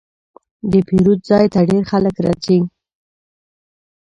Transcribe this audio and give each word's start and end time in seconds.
د 0.71 0.73
پیرود 0.87 1.19
ځای 1.29 1.45
ته 1.53 1.59
ډېر 1.69 1.83
خلک 1.91 2.15
راځي. 2.25 2.59